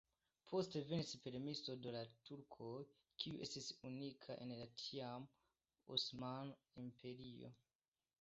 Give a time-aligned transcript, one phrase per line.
[0.51, 1.99] Poste venis permeso de la
[2.29, 2.79] turkoj,
[3.23, 5.53] kiu estis unika en la tiama
[5.99, 7.53] Osmana Imperio.